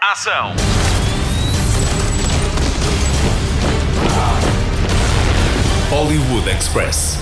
[0.00, 0.56] Ação.
[5.88, 7.16] Hollywood Express.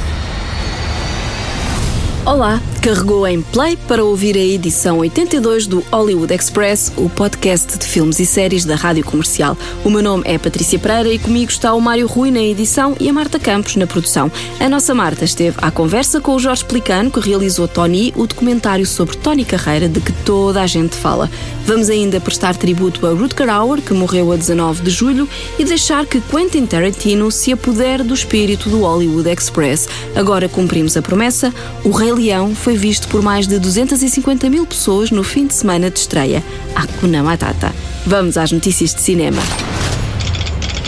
[2.24, 7.84] Olá, carregou em play para ouvir a edição 82 do Hollywood Express, o podcast de
[7.84, 9.56] filmes e séries da Rádio Comercial.
[9.84, 13.08] O meu nome é Patrícia Pereira e comigo está o Mário Rui na edição e
[13.10, 14.32] a Marta Campos na produção.
[14.58, 18.86] A nossa Marta esteve à conversa com o Jorge Plicano, que realizou Tony, o documentário
[18.86, 21.30] sobre Tony Carreira de que toda a gente fala.
[21.66, 26.06] Vamos ainda prestar tributo a Rutger Hauer, que morreu a 19 de julho, e deixar
[26.06, 29.86] que Quentin Tarantino se apodere do espírito do Hollywood Express.
[30.16, 31.52] Agora cumprimos a promessa,
[31.84, 35.90] o Rei Leão foi visto por mais de 250 mil pessoas no fim de semana
[35.90, 36.42] de estreia.
[36.74, 37.74] Hakuna Matata.
[38.06, 39.42] Vamos às notícias de cinema.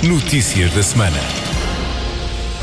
[0.03, 1.42] Notícias da semana.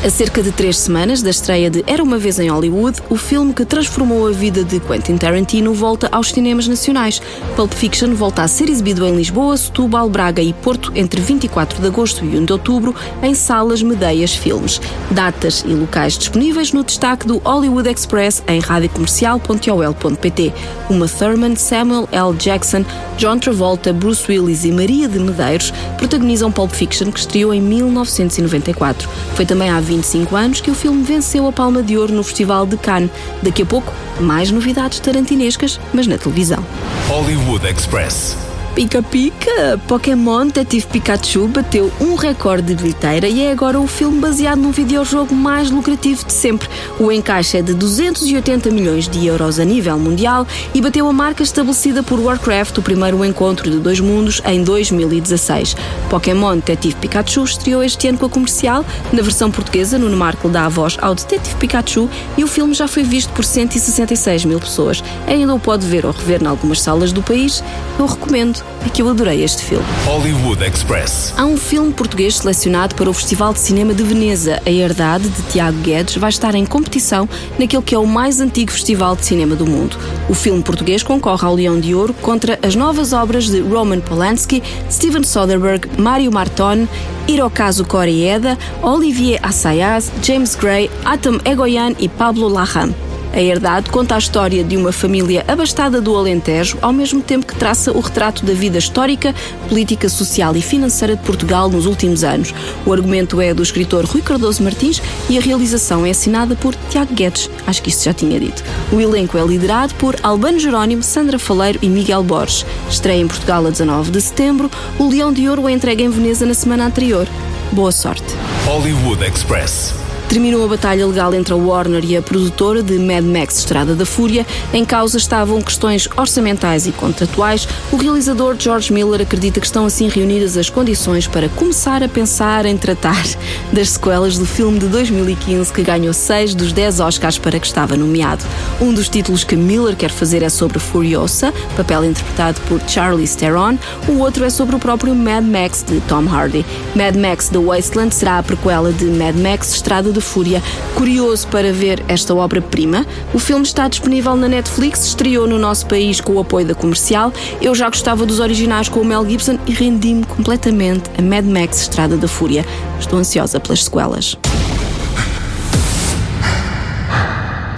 [0.02, 3.54] A cerca de três semanas da estreia de Era uma Vez em Hollywood, o filme
[3.54, 7.22] que transformou a vida de Quentin Tarantino volta aos cinemas nacionais.
[7.54, 11.88] Pulp Fiction volta a ser exibido em Lisboa, Setúbal, Braga e Porto entre 24 de
[11.88, 14.80] agosto e 1 de outubro em salas Medeias Filmes.
[15.12, 20.54] Datas e locais disponíveis no destaque do Hollywood Express em radiocomercial.ol.pt.
[20.90, 22.34] Uma Thurman, Samuel L.
[22.38, 22.86] Jackson,
[23.18, 29.10] John Travolta, Bruce Willis e Maria de Medeiros protagonizam Pulp Fiction, que estreou em 1994.
[29.36, 32.68] Foi também há 25 anos que o filme venceu a Palma de Ouro no Festival
[32.68, 33.10] de Cannes.
[33.42, 36.64] Daqui a pouco, mais novidades tarantinescas, mas na televisão.
[37.08, 38.49] Hollywood Express.
[38.76, 39.80] Pica Pica!
[39.88, 44.72] Pokémon Detetive Pikachu bateu um recorde de bilheteira e é agora o filme baseado num
[44.72, 46.70] videojogo mais lucrativo de sempre.
[47.00, 51.44] O encaixe é de 280 milhões de euros a nível mundial e bateu a marca
[51.44, 55.76] estabelecida por Warcraft, o primeiro encontro de dois mundos, em 2016.
[56.10, 58.86] Pokémon Detetive Pikachu estreou este ano com a comercial.
[59.12, 62.88] Na versão portuguesa, Nuno Marco dá a voz ao Detetive Pikachu e o filme já
[62.88, 65.04] foi visto por 166 mil pessoas.
[65.28, 67.64] Ainda o pode ver ou rever em algumas salas do país.
[67.98, 69.86] Eu recomendo é que eu adorei este filme.
[70.06, 71.34] Hollywood Express.
[71.38, 74.62] Há um filme português selecionado para o Festival de Cinema de Veneza.
[74.66, 77.28] A Herdade, de Tiago Guedes, vai estar em competição
[77.58, 79.98] naquele que é o mais antigo festival de cinema do mundo.
[80.30, 84.64] O filme português concorre ao Leão de Ouro contra as novas obras de Roman Polanski,
[84.90, 86.88] Steven Soderbergh, Mário Martone,
[87.28, 93.09] Hirokazu Koreeda, Olivier Assayas, James Gray, Atom Egoyan e Pablo Larraín.
[93.32, 97.56] A Herdade conta a história de uma família abastada do Alentejo, ao mesmo tempo que
[97.56, 99.36] traça o retrato da vida histórica,
[99.68, 102.54] política, social e financeira de Portugal nos últimos anos.
[102.86, 107.14] O argumento é do escritor Rui Cardoso Martins e a realização é assinada por Tiago
[107.14, 107.50] Guedes.
[107.68, 108.64] Acho que isso já tinha dito.
[108.92, 112.66] O elenco é liderado por Albano Jerónimo, Sandra Faleiro e Miguel Borges.
[112.90, 114.72] Estreia em Portugal a 19 de setembro.
[114.98, 117.28] O Leão de Ouro é entregue em Veneza na semana anterior.
[117.72, 118.36] Boa sorte.
[118.66, 119.99] Hollywood Express.
[120.30, 124.06] Terminou a batalha legal entre a Warner e a produtora de Mad Max Estrada da
[124.06, 124.46] Fúria.
[124.72, 127.68] Em causa estavam questões orçamentais e contratuais.
[127.92, 132.68] O realizador George Miller acredita que estão assim reunidas as condições para começar a pensar
[132.68, 133.26] em tratar
[133.74, 137.98] das sequelas do filme de 2015 que ganhou 6 dos 10 Oscars para que estava
[137.98, 138.46] nomeado.
[138.80, 143.80] Um dos títulos que Miller quer fazer é sobre Furiosa, papel interpretado por Charlize Theron.
[144.08, 146.64] O outro é sobre o próprio Mad Max de Tom Hardy.
[146.96, 150.62] Mad Max The Wasteland será a prequela de Mad Max Estrada da Fúria.
[150.96, 156.22] Curioso para ver esta obra-prima, o filme está disponível na Netflix, estreou no nosso país
[156.22, 157.32] com o apoio da comercial.
[157.62, 161.82] Eu já gostava dos originais com o Mel Gibson e rendi-me completamente a Mad Max
[161.82, 162.66] Estrada da Fúria.
[163.00, 164.38] Estou ansiosa pelas sequelas.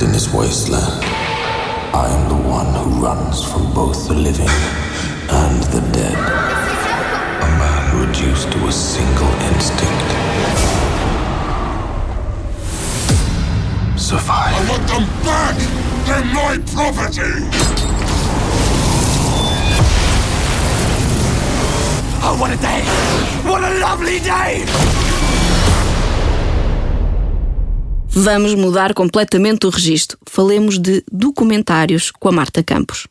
[0.01, 1.03] In this wasteland,
[1.93, 4.49] I am the one who runs from both the living
[5.29, 6.50] and the dead.
[14.61, 15.57] I want them back!
[16.05, 17.33] They're my property!
[22.21, 22.83] Oh, what a day!
[23.43, 24.63] What a lovely day!
[28.09, 30.19] Vamos mudar completamente o registro.
[30.29, 33.07] Falemos de documentários com a Marta Campos.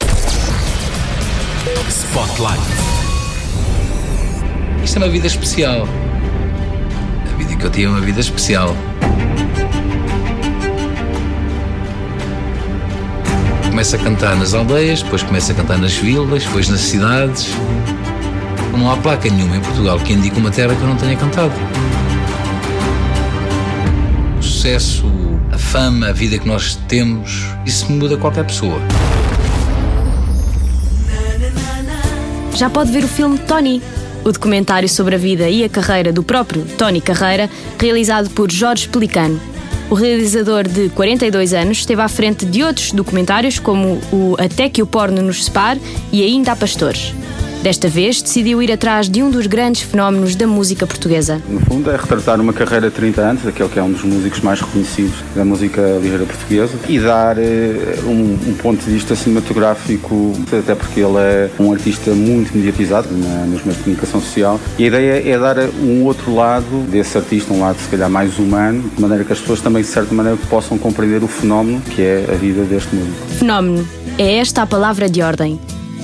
[1.89, 2.61] Spotlight.
[4.85, 5.89] Isto é uma vida especial.
[7.29, 8.77] A vida que eu tinha é uma vida especial.
[13.81, 17.49] Começo a cantar nas aldeias, depois começo a cantar nas vilas, depois nas cidades.
[18.77, 21.55] Não há placa nenhuma em Portugal que indique uma terra que eu não tenha cantado.
[24.39, 25.11] O sucesso,
[25.51, 28.79] a fama, a vida que nós temos, isso muda qualquer pessoa.
[32.55, 33.81] Já pode ver o filme Tony,
[34.23, 37.49] o documentário sobre a vida e a carreira do próprio Tony Carreira,
[37.79, 39.41] realizado por Jorge Pelicano.
[39.91, 44.81] O realizador de 42 anos esteve à frente de outros documentários como o Até que
[44.81, 45.81] o Porno nos separe
[46.13, 47.13] e Ainda há Pastores.
[47.63, 51.43] Desta vez, decidiu ir atrás de um dos grandes fenómenos da música portuguesa.
[51.47, 54.41] No fundo, é retratar uma carreira de 30 anos, daquele que é um dos músicos
[54.41, 60.33] mais reconhecidos da música ligeira portuguesa, e dar eh, um, um, ponto de vista cinematográfico,
[60.47, 64.85] até porque ele é um artista muito mediatizado na, nos meios de comunicação social, e
[64.85, 68.91] a ideia é dar um outro lado desse artista, um lado se calhar mais humano,
[68.97, 72.25] de maneira que as pessoas também, de certa maneira, possam compreender o fenómeno que é
[72.27, 73.27] a vida deste músico.
[73.39, 73.87] Fenómeno.
[74.17, 75.61] É esta a palavra de ordem.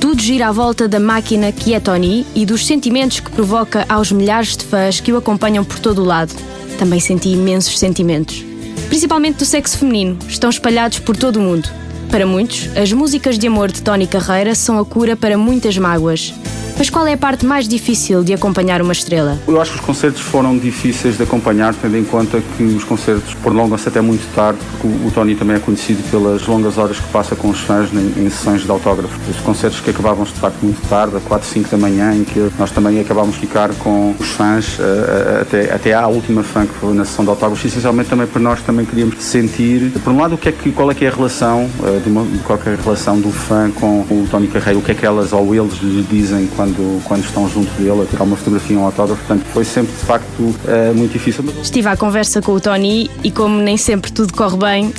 [0.06, 4.12] Tudo gira à volta da máquina que é Tony e dos sentimentos que provoca aos
[4.12, 6.32] milhares de fãs que o acompanham por todo o lado.
[6.78, 8.44] Também senti imensos sentimentos.
[8.86, 11.68] Principalmente do sexo feminino, estão espalhados por todo o mundo.
[12.08, 16.32] Para muitos, as músicas de amor de Tony Carreira são a cura para muitas mágoas.
[16.78, 19.38] Mas qual é a parte mais difícil de acompanhar uma estrela?
[19.48, 23.32] Eu acho que os concertos foram difíceis de acompanhar, tendo em conta que os concertos
[23.34, 27.34] prolongam-se até muito tarde, porque o Tony também é conhecido pelas longas horas que passa
[27.34, 29.16] com os fãs em, em sessões de autógrafos.
[29.26, 32.50] Os concertos que acabavam-se de facto muito tarde, a 4, 5 da manhã, em que
[32.58, 36.74] nós também acabávamos de ficar com os fãs uh, até, até à última fã que
[36.74, 40.34] foi na sessão de autógrafos, essencialmente também para nós também queríamos sentir, por um lado,
[40.34, 43.18] o que é que, qual é que é a relação, uh, de, uma, qualquer relação
[43.18, 46.46] do fã com o Tony Carreiro, o que é que elas ou eles lhe dizem
[46.54, 49.24] quando quando, quando estão junto dele a tirar uma fotografia, um autógrafo.
[49.24, 51.44] Portanto, foi sempre de facto uh, muito difícil.
[51.62, 54.92] Estive à conversa com o Tony e, como nem sempre tudo corre bem, uh,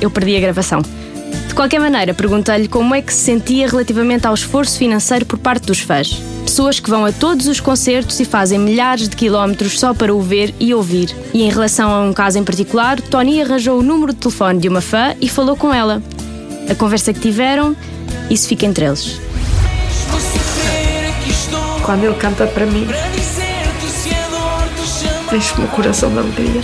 [0.00, 0.82] eu perdi a gravação.
[1.48, 5.66] De qualquer maneira, perguntei-lhe como é que se sentia relativamente ao esforço financeiro por parte
[5.66, 6.20] dos fãs.
[6.44, 10.20] Pessoas que vão a todos os concertos e fazem milhares de quilómetros só para o
[10.20, 11.14] ver e ouvir.
[11.32, 14.68] E em relação a um caso em particular, Tony arranjou o número de telefone de
[14.68, 16.02] uma fã e falou com ela.
[16.68, 17.74] A conversa que tiveram,
[18.30, 19.18] isso fica entre eles.
[21.84, 22.86] Quando ele canta para mim,
[25.30, 26.62] enche-me o coração de alegria.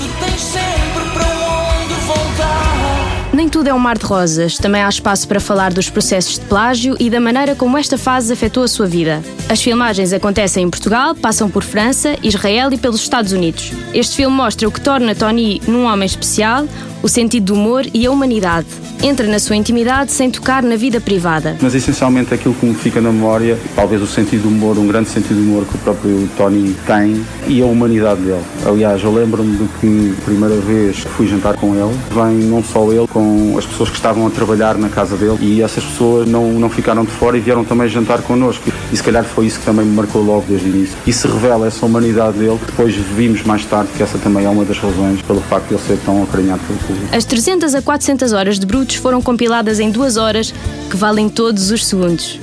[3.31, 4.57] Nem tudo é um mar de rosas.
[4.57, 8.33] Também há espaço para falar dos processos de plágio e da maneira como esta fase
[8.33, 9.23] afetou a sua vida.
[9.49, 13.73] As filmagens acontecem em Portugal, passam por França, Israel e pelos Estados Unidos.
[13.93, 16.67] Este filme mostra o que torna Tony num homem especial,
[17.03, 18.67] o sentido do humor e a humanidade
[19.03, 21.57] entra na sua intimidade sem tocar na vida privada.
[21.61, 25.09] Mas essencialmente aquilo que me fica na memória, talvez o sentido do humor, um grande
[25.09, 28.43] sentido do humor que o próprio Tony tem e a humanidade dele.
[28.67, 32.63] Aliás, eu lembro-me de que a primeira vez que fui jantar com ele, vem não
[32.63, 36.29] só ele, com as pessoas que estavam a trabalhar na casa dele e essas pessoas
[36.29, 38.71] não, não ficaram de fora e vieram também jantar connosco.
[38.93, 40.97] E se calhar foi isso que também me marcou logo desde o início.
[41.07, 44.49] E se revela essa humanidade dele, que depois vimos mais tarde que essa também é
[44.49, 46.90] uma das razões pelo facto de ele ser tão acarinhado pelo.
[47.13, 50.55] As 300 a 400 horas de Brutos foram compiladas em duas horas,
[50.91, 52.39] que valem todos os segundos.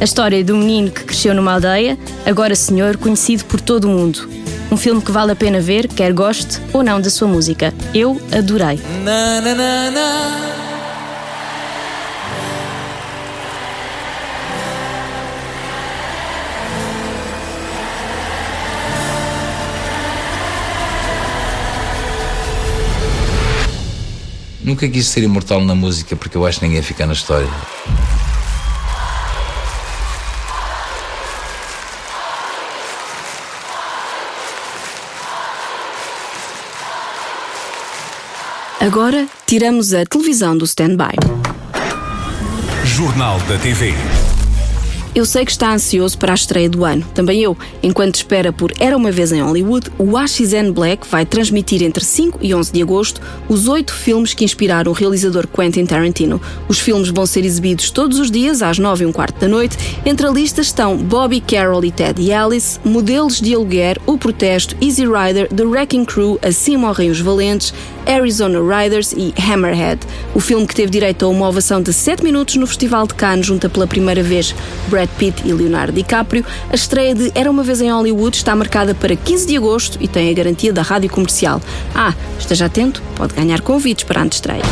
[0.00, 4.28] A história do menino que cresceu numa aldeia, agora senhor, conhecido por todo o mundo.
[4.70, 7.74] Um filme que vale a pena ver, quer goste ou não da sua música.
[7.92, 8.80] Eu adorei.
[9.04, 10.59] Na, na, na,
[24.62, 27.48] Nunca quis ser imortal na música porque eu acho que ninguém fica na história.
[38.80, 41.14] Agora tiramos a televisão do stand-by.
[42.84, 43.94] Jornal da TV.
[45.12, 47.04] Eu sei que está ansioso para a estreia do ano.
[47.12, 47.58] Também eu.
[47.82, 52.38] Enquanto espera por Era uma Vez em Hollywood, o AXN Black vai transmitir entre 5
[52.40, 56.40] e 11 de agosto os oito filmes que inspiraram o realizador Quentin Tarantino.
[56.68, 59.76] Os filmes vão ser exibidos todos os dias às 9 e um quarto da noite.
[60.06, 64.76] Entre a lista estão Bobby Carroll e Ted e Alice, Modelos de Aluguer, O Protesto,
[64.80, 67.74] Easy Rider, The Wrecking Crew, Assim Morrem os Valentes,
[68.06, 70.00] Arizona Riders e Hammerhead.
[70.34, 73.46] O filme que teve direito a uma ovação de 7 minutos no Festival de Cannes
[73.46, 74.54] junta pela primeira vez
[74.88, 78.94] Brad Pitt e Leonardo DiCaprio, a estreia de Era uma vez em Hollywood está marcada
[78.94, 81.60] para 15 de agosto e tem a garantia da rádio comercial.
[81.94, 84.62] Ah, esteja atento, pode ganhar convites para a antestreia.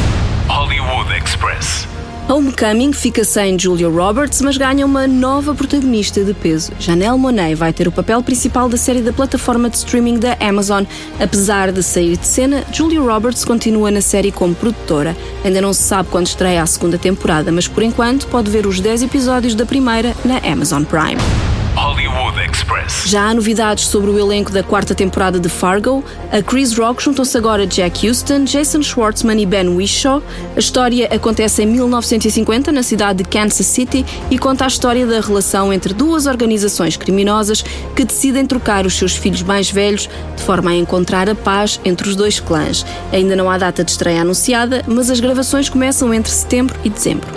[0.49, 1.88] Hollywood Express.
[2.29, 6.71] Homecoming fica sem Julia Roberts, mas ganha uma nova protagonista de peso.
[6.79, 10.85] Janelle Monáe vai ter o papel principal da série da plataforma de streaming da Amazon.
[11.19, 15.17] Apesar de sair de cena, Julia Roberts continua na série como produtora.
[15.43, 18.79] Ainda não se sabe quando estreia a segunda temporada, mas por enquanto pode ver os
[18.79, 21.48] 10 episódios da primeira na Amazon Prime.
[21.79, 23.05] Hollywood Express.
[23.07, 26.05] Já há novidades sobre o elenco da quarta temporada de Fargo.
[26.33, 30.21] A Chris Rock juntou-se agora a Jack Houston, Jason Schwartzman e Ben Whishaw.
[30.57, 35.21] A história acontece em 1950 na cidade de Kansas City e conta a história da
[35.21, 37.63] relação entre duas organizações criminosas
[37.95, 42.09] que decidem trocar os seus filhos mais velhos de forma a encontrar a paz entre
[42.09, 42.85] os dois clãs.
[43.13, 47.29] Ainda não há data de estreia anunciada, mas as gravações começam entre setembro e dezembro.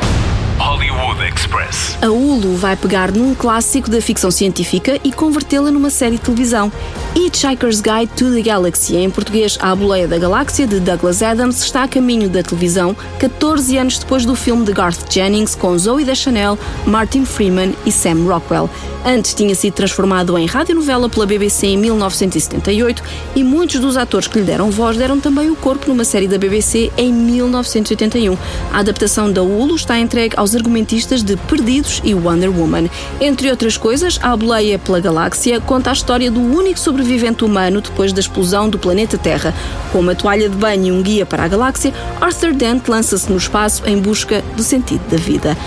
[0.61, 1.97] Hollywood Express.
[2.03, 6.71] A Hulu vai pegar num clássico da ficção científica e convertê-la numa série de televisão.
[7.15, 11.83] Hitchhiker's Guide to the Galaxy, em português A Boleia da Galáxia, de Douglas Adams, está
[11.83, 16.57] a caminho da televisão 14 anos depois do filme de Garth Jennings com Zoe Deschanel,
[16.85, 18.69] Martin Freeman e Sam Rockwell.
[19.03, 23.03] Antes tinha sido transformado em radionovela pela BBC em 1978
[23.35, 26.37] e muitos dos atores que lhe deram voz deram também o corpo numa série da
[26.37, 28.37] BBC em 1981.
[28.71, 32.89] A adaptação da Hulu está entregue aos argumentistas de Perdidos e Wonder Woman.
[33.19, 38.13] Entre outras coisas, A Boleia pela Galáxia conta a história do único sobrevivente humano depois
[38.13, 39.53] da explosão do planeta Terra.
[39.91, 43.37] Com uma toalha de banho e um guia para a galáxia, Arthur Dent lança-se no
[43.37, 45.57] espaço em busca do sentido da vida.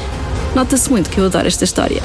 [0.54, 2.02] Nota-se muito que eu adoro esta história.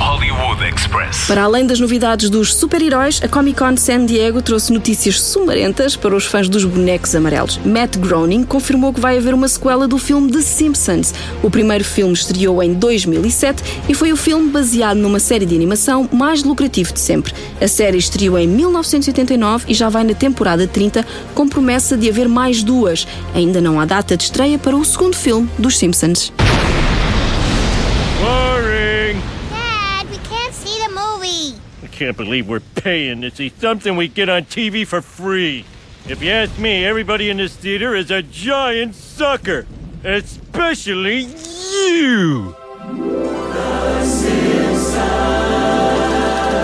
[0.00, 1.26] Hollywood Express.
[1.26, 6.16] Para além das novidades dos super-heróis, a Comic Con San Diego trouxe notícias sumarentas para
[6.16, 7.60] os fãs dos bonecos amarelos.
[7.66, 11.12] Matt Groening confirmou que vai haver uma sequela do filme The Simpsons.
[11.42, 16.08] O primeiro filme estreou em 2007 e foi o filme baseado numa série de animação
[16.10, 17.34] mais lucrativo de sempre.
[17.60, 22.26] A série estreou em 1989 e já vai na temporada 30, com promessa de haver
[22.26, 23.06] mais duas.
[23.34, 26.32] Ainda não há data de estreia para o segundo filme dos Simpsons.
[32.00, 35.66] Can't believe we're paying to see something we get on TV for free.
[36.08, 39.66] If you ask me, everybody in this theater is a giant sucker.
[40.02, 41.28] Especially
[41.74, 42.56] you!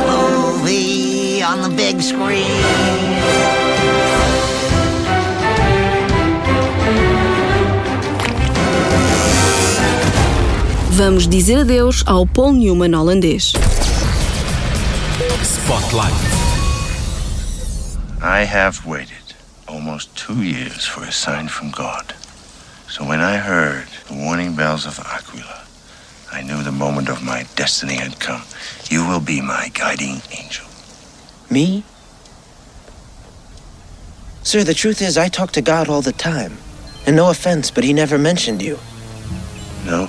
[0.09, 2.47] Movie on the big screen.
[10.93, 13.53] Vamos dizer adeus ao Paul Newman holandês.
[15.67, 16.13] Spotlight.
[18.23, 19.35] I have waited
[19.67, 22.15] almost two years for a sign from God.
[22.89, 25.65] So when I heard the warning bells of Aquila,
[26.31, 28.43] I knew the moment of my destiny had come.
[28.91, 30.67] You will be my guiding angel.
[31.51, 31.83] Me?
[34.45, 36.59] Sir, the truth is, I talk to God all the time.
[37.09, 38.79] And no offense, but he never mentioned you.
[39.85, 40.09] No?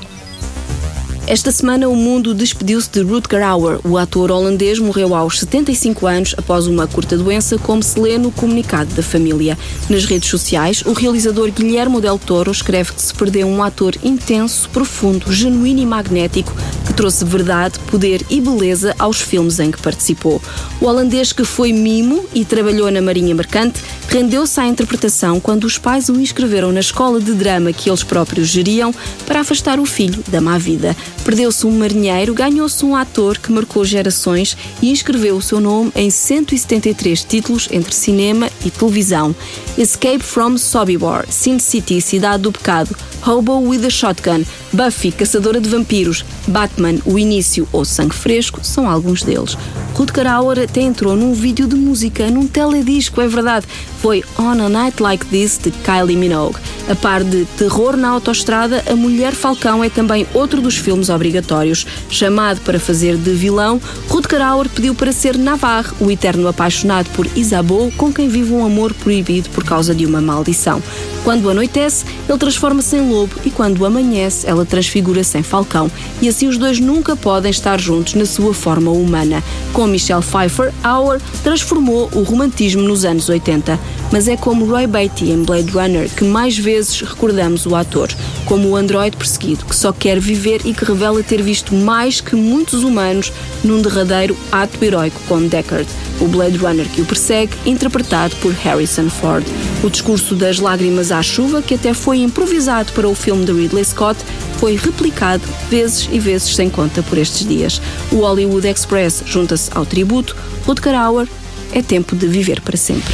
[1.28, 3.82] Esta semana, o mundo despediu-se de Rutger Hauer.
[3.84, 8.32] O ator holandês morreu aos 75 anos após uma curta doença, como se lê no
[8.32, 9.58] comunicado da família.
[9.90, 14.70] Nas redes sociais, o realizador Guilherme Del Toro escreve que se perdeu um ator intenso,
[14.70, 16.54] profundo, genuíno e magnético
[16.86, 20.42] que trouxe verdade, poder e beleza aos filmes em que participou.
[20.80, 25.78] O holandês que foi mimo e trabalhou na Marinha Mercante rendeu-se à interpretação quando os
[25.78, 28.94] pais o inscreveram na escola de drama que eles próprios geriam
[29.26, 30.96] para afastar o filho da má vida.
[31.24, 36.10] Perdeu-se um marinheiro, ganhou-se um ator que marcou gerações e inscreveu o seu nome em
[36.10, 39.36] 173 títulos entre cinema e televisão.
[39.78, 42.96] Escape from Sobibor, Sin City, Cidade do Pecado,
[43.26, 48.90] Hobo with a Shotgun, Buffy, Caçadora de Vampiros, Batman, O Início ou Sangue Fresco são
[48.90, 49.58] alguns deles.
[49.94, 53.66] Rutger Hauer até entrou num vídeo de música, num teledisco, é verdade.
[54.02, 56.58] Foi On a Night Like This de Kylie Minogue.
[56.90, 61.86] A par de Terror na Autostrada, A Mulher Falcão é também outro dos filmes obrigatórios.
[62.10, 67.28] Chamado para fazer de vilão, Rutger Hauer pediu para ser Navarre, o eterno apaixonado por
[67.36, 70.82] Isabeau, com quem vive um amor proibido por causa de uma maldição.
[71.26, 75.92] Quando anoitece, ele transforma-se em lobo e quando amanhece, ela transfigura-se em falcão.
[76.22, 79.44] E assim os dois nunca podem estar juntos na sua forma humana.
[79.74, 83.78] Com Michelle Pfeiffer, Hauer transformou o romantismo nos anos 80.
[84.12, 88.10] Mas é como Roy Beatty em Blade Runner que mais vezes recordamos o ator,
[88.46, 92.36] como o androide perseguido que só quer viver e que revela ter visto mais que
[92.36, 93.34] muitos humanos
[93.64, 95.88] num derradeiro ato heróico com Deckard,
[96.22, 99.46] o Blade Runner que o persegue, interpretado por Harrison Ford.
[99.84, 103.84] O discurso das lágrimas à chuva, que até foi improvisado para o filme de Ridley
[103.84, 104.20] Scott,
[104.58, 107.82] foi replicado vezes e vezes sem conta por estes dias.
[108.12, 110.36] O Hollywood Express junta-se ao tributo.
[110.66, 111.28] Rutger Hauer
[111.72, 113.14] é tempo de viver para sempre.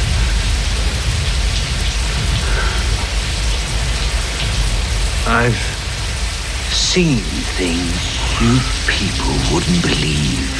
[5.26, 5.56] I've
[6.70, 7.20] seen
[7.56, 10.52] things you people wouldn't believe.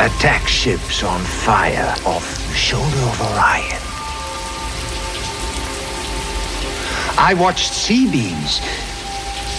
[0.00, 3.80] Attack ships on fire off the shoulder of Orion.
[7.18, 8.60] I watched sea beams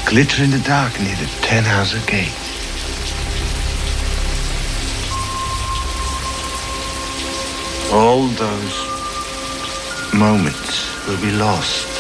[0.06, 2.28] glitter in the dark near the Tannhauser Gate.
[7.94, 11.97] All those moments will be lost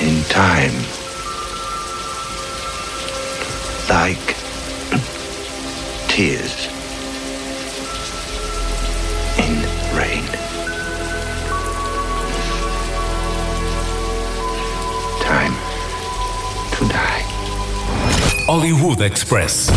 [0.00, 0.72] in time.
[3.88, 4.36] Like
[6.08, 6.68] tears
[9.38, 9.54] in
[9.96, 10.24] rain.
[15.20, 15.54] Time
[16.72, 17.24] to die.
[18.46, 19.70] Hollywood Express.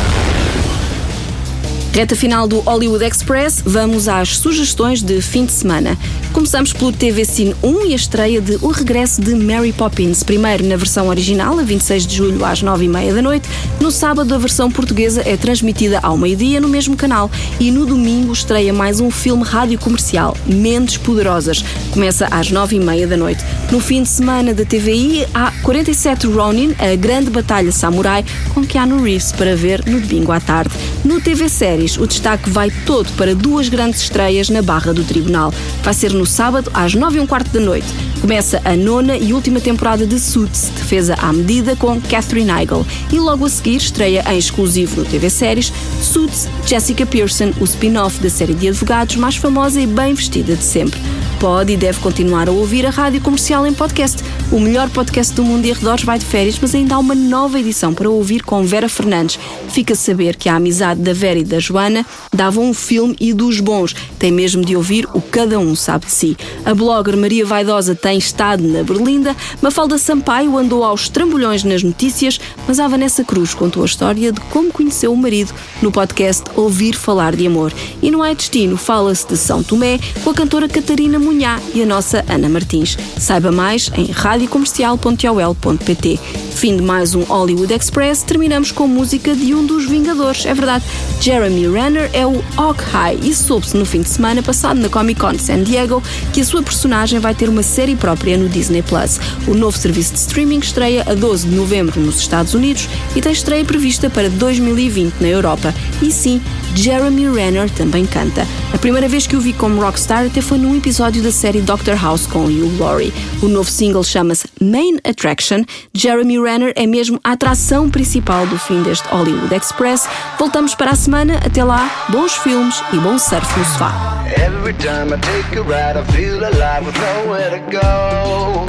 [1.94, 5.96] Reta final do Hollywood Express, vamos às sugestões de fim de semana.
[6.34, 10.66] Começamos pelo TV Cine 1 e a estreia de O Regresso de Mary Poppins, primeiro
[10.66, 13.48] na versão original, a 26 de julho às 9h30 da noite.
[13.80, 18.34] No sábado, a versão portuguesa é transmitida ao meio-dia no mesmo canal e no domingo
[18.34, 21.64] estreia mais um filme rádio comercial, Mentes Poderosas.
[21.92, 23.46] Começa às 9h30 da noite.
[23.74, 29.02] No fim de semana da TVI há 47 Ronin, a grande batalha samurai, com Keanu
[29.02, 30.70] Reeves para ver no domingo à tarde.
[31.04, 35.52] No TV Séries, o destaque vai todo para duas grandes estreias na Barra do Tribunal.
[35.82, 37.88] Vai ser no sábado, às 9 e um quarto da noite.
[38.22, 42.86] Começa a nona e última temporada de Suits, defesa à medida com Catherine Heigl.
[43.12, 48.22] E logo a seguir estreia em exclusivo no TV Séries Suits Jessica Pearson, o spin-off
[48.22, 51.02] da série de advogados mais famosa e bem vestida de sempre.
[51.40, 54.24] Pode e deve continuar a ouvir a rádio comercial em podcast.
[54.52, 57.60] O melhor podcast do mundo e arredores vai de férias, mas ainda há uma nova
[57.60, 59.40] edição para ouvir com Vera Fernandes.
[59.70, 63.34] Fica a saber que a amizade da Vera e da Joana davam um filme e
[63.34, 63.96] dos bons.
[64.20, 66.38] Tem mesmo de ouvir o Cada Um Sabe de Si.
[66.64, 72.40] A blogger Maria Vaidosa tem estado na Berlinda, Mafalda Sampaio andou aos trambolhões nas notícias,
[72.68, 76.96] mas a Vanessa Cruz contou a história de como conheceu o marido no podcast Ouvir
[76.96, 77.74] Falar de Amor.
[78.04, 81.86] E no Ai Destino fala-se de São Tomé com a cantora Catarina Munhá e a
[81.88, 82.98] nossa Ana Martins.
[83.18, 86.20] Saiba mais em radiocomercial.ol.pt.
[86.56, 90.46] Fim de mais um Hollywood Express, terminamos com música de um dos Vingadores.
[90.46, 90.84] É verdade,
[91.20, 95.38] Jeremy Renner é o Hawkeye e soube-se no fim de semana passado na Comic Con
[95.38, 99.20] San Diego que a sua personagem vai ter uma série própria no Disney Plus.
[99.48, 103.32] O novo serviço de streaming estreia a 12 de novembro nos Estados Unidos e tem
[103.32, 105.74] estreia prevista para 2020 na Europa.
[106.02, 106.42] E sim,
[106.76, 108.48] Jeremy Renner também canta.
[108.74, 111.96] A primeira vez que o vi como rockstar até foi num episódio da série Doctor
[111.96, 113.14] House com Hugh Laurie.
[113.42, 115.64] O novo single chama-se Main Attraction.
[115.94, 120.08] Jeremy Renner é mesmo a atração principal do fim deste Hollywood Express.
[120.40, 121.38] Voltamos para a semana.
[121.46, 124.24] Até lá, bons filmes e bom surf no sofá.
[124.36, 128.66] Every time I take a ride, I feel alive with nowhere to go.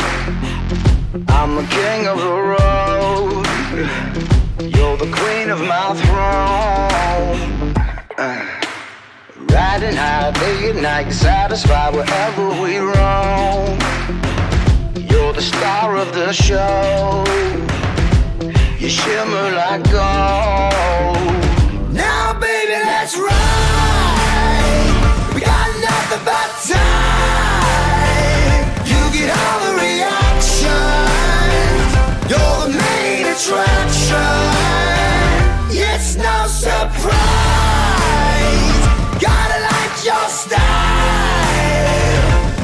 [1.29, 3.46] I'm the king of the road.
[4.61, 7.73] You're the queen of my throne.
[8.16, 8.46] Uh,
[9.50, 13.77] riding high day and night, satisfied wherever we roam.
[15.11, 17.24] You're the star of the show.
[18.79, 21.16] You shimmer like gold.
[21.92, 23.35] Now, baby, let's ride.
[25.35, 28.62] We got nothing but time.
[28.87, 30.70] You get all the reactions.
[32.31, 35.13] You're the main attraction.
[35.96, 37.14] It's no surprise.
[39.22, 40.59] Gotta like your style.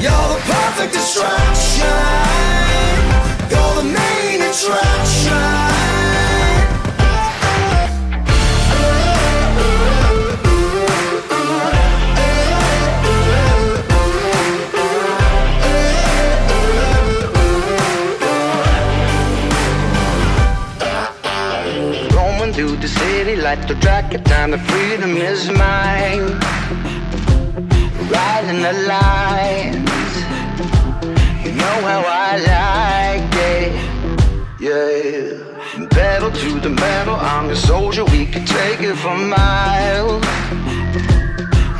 [0.03, 1.87] You're the perfect distraction.
[3.49, 5.71] You're the main attraction.
[23.51, 26.27] Like the track of time, the freedom is mine.
[28.15, 30.13] Riding the lines,
[31.45, 33.73] you know how I like it,
[34.67, 35.87] yeah.
[35.89, 40.25] Pedal to the metal, I'm a soldier, we could take it for miles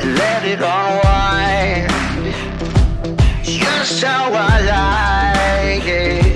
[0.01, 1.89] and let it unwind.
[3.45, 6.30] Just how I like it.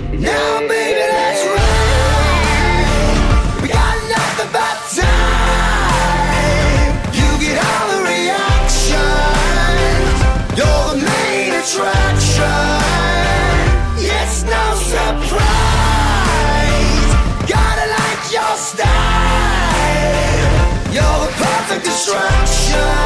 [21.96, 23.05] Distraction.